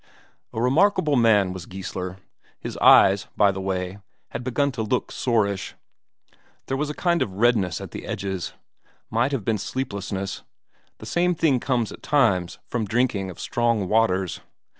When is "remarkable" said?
0.59-1.15